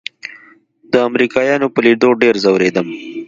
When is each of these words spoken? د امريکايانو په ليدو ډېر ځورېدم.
د 0.91 0.93
امريکايانو 1.09 1.67
په 1.73 1.79
ليدو 1.85 2.09
ډېر 2.21 2.35
ځورېدم. 2.43 2.87